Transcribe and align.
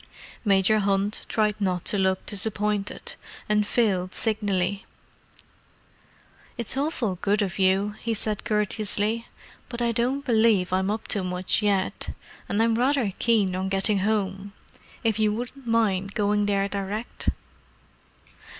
Major 0.43 0.79
Hunt 0.79 1.27
tried 1.29 1.53
not 1.61 1.85
to 1.85 1.97
look 1.99 2.25
disappointed, 2.25 3.13
and 3.47 3.67
failed 3.67 4.15
signally. 4.15 4.83
"It's 6.57 6.75
awfully 6.75 7.19
good 7.21 7.43
of 7.43 7.59
you," 7.59 7.91
he 8.01 8.15
said 8.15 8.43
courteously. 8.43 9.27
"But 9.69 9.79
I 9.79 9.91
don't 9.91 10.25
believe 10.25 10.73
I'm 10.73 10.89
up 10.89 11.07
to 11.09 11.23
much 11.23 11.61
yet—and 11.61 12.63
I'm 12.63 12.73
rather 12.73 13.13
keen 13.19 13.55
on 13.55 13.69
getting 13.69 13.99
home. 13.99 14.53
If 15.03 15.19
you 15.19 15.31
wouldn't 15.35 15.67
mind 15.67 16.15
going 16.15 16.47
there 16.47 16.67
direct." 16.67 17.29